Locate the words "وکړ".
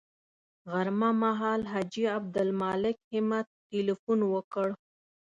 4.33-4.67